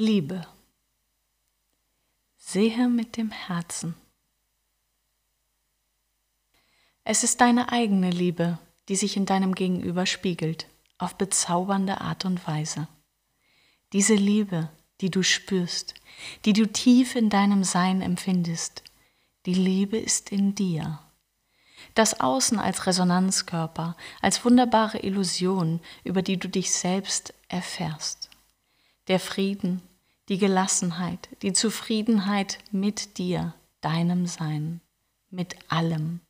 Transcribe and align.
Liebe. 0.00 0.46
Sehe 2.36 2.88
mit 2.88 3.16
dem 3.16 3.32
Herzen. 3.32 3.96
Es 7.02 7.24
ist 7.24 7.40
deine 7.40 7.72
eigene 7.72 8.10
Liebe, 8.10 8.60
die 8.88 8.94
sich 8.94 9.16
in 9.16 9.26
deinem 9.26 9.56
Gegenüber 9.56 10.06
spiegelt, 10.06 10.68
auf 10.98 11.16
bezaubernde 11.16 12.00
Art 12.00 12.24
und 12.26 12.46
Weise. 12.46 12.86
Diese 13.92 14.14
Liebe, 14.14 14.70
die 15.00 15.10
du 15.10 15.24
spürst, 15.24 15.94
die 16.44 16.52
du 16.52 16.70
tief 16.70 17.16
in 17.16 17.28
deinem 17.28 17.64
Sein 17.64 18.00
empfindest, 18.00 18.84
die 19.46 19.54
Liebe 19.54 19.98
ist 19.98 20.30
in 20.30 20.54
dir. 20.54 21.00
Das 21.96 22.20
Außen 22.20 22.60
als 22.60 22.86
Resonanzkörper, 22.86 23.96
als 24.22 24.44
wunderbare 24.44 25.00
Illusion, 25.00 25.80
über 26.04 26.22
die 26.22 26.36
du 26.36 26.48
dich 26.48 26.70
selbst 26.70 27.34
erfährst. 27.48 28.30
Der 29.08 29.18
Frieden, 29.18 29.82
die 30.28 30.38
Gelassenheit, 30.38 31.28
die 31.42 31.52
Zufriedenheit 31.52 32.58
mit 32.70 33.18
dir, 33.18 33.54
deinem 33.80 34.26
Sein, 34.26 34.80
mit 35.30 35.56
allem. 35.68 36.20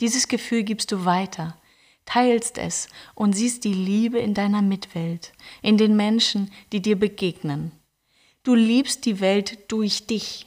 Dieses 0.00 0.28
Gefühl 0.28 0.64
gibst 0.64 0.92
du 0.92 1.04
weiter, 1.04 1.56
teilst 2.04 2.58
es 2.58 2.88
und 3.14 3.32
siehst 3.32 3.64
die 3.64 3.74
Liebe 3.74 4.18
in 4.18 4.34
deiner 4.34 4.62
Mitwelt, 4.62 5.32
in 5.62 5.78
den 5.78 5.96
Menschen, 5.96 6.50
die 6.72 6.82
dir 6.82 6.98
begegnen. 6.98 7.72
Du 8.42 8.54
liebst 8.54 9.06
die 9.06 9.20
Welt 9.20 9.70
durch 9.70 10.06
dich, 10.06 10.46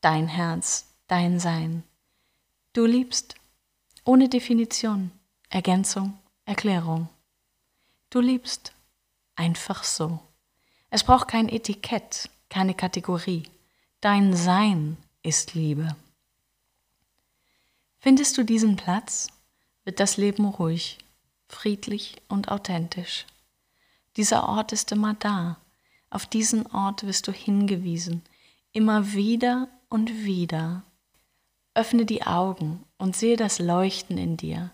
dein 0.00 0.28
Herz, 0.28 0.86
dein 1.08 1.40
Sein. 1.40 1.82
Du 2.72 2.86
liebst 2.86 3.34
ohne 4.04 4.28
Definition, 4.28 5.10
Ergänzung, 5.48 6.18
Erklärung. 6.44 7.08
Du 8.10 8.20
liebst 8.20 8.72
einfach 9.34 9.84
so. 9.84 10.20
Es 10.94 11.04
braucht 11.04 11.28
kein 11.28 11.48
Etikett, 11.48 12.28
keine 12.50 12.74
Kategorie. 12.74 13.44
Dein 14.02 14.36
Sein 14.36 14.98
ist 15.22 15.54
Liebe. 15.54 15.96
Findest 17.98 18.36
du 18.36 18.42
diesen 18.42 18.76
Platz, 18.76 19.28
wird 19.84 20.00
das 20.00 20.18
Leben 20.18 20.44
ruhig, 20.44 20.98
friedlich 21.48 22.16
und 22.28 22.50
authentisch. 22.50 23.24
Dieser 24.18 24.46
Ort 24.46 24.72
ist 24.72 24.92
immer 24.92 25.14
da. 25.14 25.56
Auf 26.10 26.26
diesen 26.26 26.66
Ort 26.66 27.06
wirst 27.06 27.26
du 27.26 27.32
hingewiesen, 27.32 28.20
immer 28.72 29.14
wieder 29.14 29.68
und 29.88 30.26
wieder. 30.26 30.82
Öffne 31.72 32.04
die 32.04 32.24
Augen 32.24 32.84
und 32.98 33.16
sehe 33.16 33.38
das 33.38 33.58
Leuchten 33.60 34.18
in 34.18 34.36
dir. 34.36 34.70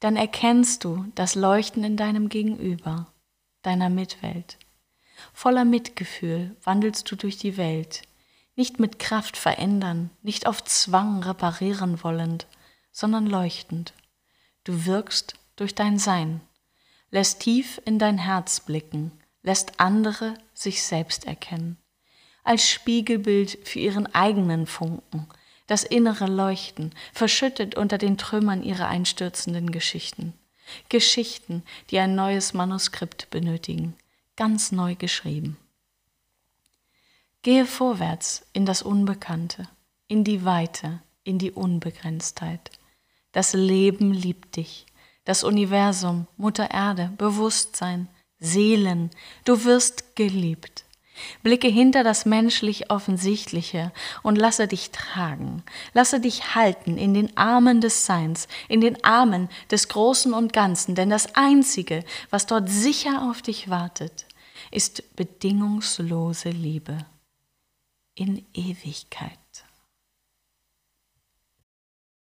Dann 0.00 0.16
erkennst 0.16 0.82
du 0.82 1.04
das 1.14 1.36
Leuchten 1.36 1.84
in 1.84 1.96
deinem 1.96 2.28
Gegenüber, 2.28 3.06
deiner 3.62 3.88
Mitwelt. 3.88 4.58
Voller 5.32 5.64
Mitgefühl 5.64 6.56
wandelst 6.62 7.10
du 7.10 7.16
durch 7.16 7.38
die 7.38 7.56
Welt, 7.56 8.02
nicht 8.56 8.78
mit 8.78 8.98
Kraft 8.98 9.36
verändern, 9.36 10.10
nicht 10.22 10.46
auf 10.46 10.62
Zwang 10.64 11.22
reparieren 11.22 12.02
wollend, 12.04 12.46
sondern 12.92 13.26
leuchtend. 13.26 13.92
Du 14.64 14.86
wirkst 14.86 15.34
durch 15.56 15.74
dein 15.74 15.98
Sein, 15.98 16.40
lässt 17.10 17.40
tief 17.40 17.80
in 17.84 17.98
dein 17.98 18.18
Herz 18.18 18.60
blicken, 18.60 19.12
lässt 19.42 19.80
andere 19.80 20.34
sich 20.52 20.82
selbst 20.82 21.26
erkennen, 21.26 21.76
als 22.44 22.68
Spiegelbild 22.68 23.58
für 23.64 23.78
ihren 23.78 24.12
eigenen 24.14 24.66
Funken, 24.66 25.28
das 25.66 25.84
innere 25.84 26.26
Leuchten, 26.26 26.92
verschüttet 27.12 27.74
unter 27.74 27.98
den 27.98 28.18
Trümmern 28.18 28.62
ihrer 28.62 28.88
einstürzenden 28.88 29.70
Geschichten. 29.70 30.34
Geschichten, 30.88 31.62
die 31.90 31.98
ein 31.98 32.14
neues 32.14 32.54
Manuskript 32.54 33.30
benötigen, 33.30 33.94
ganz 34.36 34.72
neu 34.72 34.94
geschrieben. 34.94 35.56
Gehe 37.42 37.66
vorwärts 37.66 38.46
in 38.52 38.64
das 38.64 38.82
Unbekannte, 38.82 39.68
in 40.08 40.24
die 40.24 40.44
Weite, 40.44 41.02
in 41.24 41.38
die 41.38 41.52
Unbegrenztheit. 41.52 42.70
Das 43.32 43.52
Leben 43.52 44.12
liebt 44.12 44.56
dich, 44.56 44.86
das 45.24 45.44
Universum, 45.44 46.26
Mutter 46.36 46.70
Erde, 46.70 47.12
Bewusstsein, 47.18 48.08
Seelen, 48.38 49.10
du 49.44 49.64
wirst 49.64 50.16
geliebt. 50.16 50.84
Blicke 51.42 51.68
hinter 51.68 52.04
das 52.04 52.26
menschlich 52.26 52.90
Offensichtliche 52.90 53.92
und 54.22 54.36
lasse 54.36 54.66
dich 54.66 54.90
tragen, 54.90 55.62
lasse 55.92 56.20
dich 56.20 56.54
halten 56.54 56.98
in 56.98 57.14
den 57.14 57.36
Armen 57.36 57.80
des 57.80 58.06
Seins, 58.06 58.48
in 58.68 58.80
den 58.80 59.02
Armen 59.04 59.48
des 59.70 59.88
Großen 59.88 60.32
und 60.32 60.52
Ganzen, 60.52 60.94
denn 60.94 61.10
das 61.10 61.34
Einzige, 61.34 62.04
was 62.30 62.46
dort 62.46 62.68
sicher 62.68 63.28
auf 63.30 63.42
dich 63.42 63.70
wartet, 63.70 64.26
ist 64.70 65.16
bedingungslose 65.16 66.50
Liebe 66.50 66.98
in 68.14 68.44
Ewigkeit. 68.54 69.38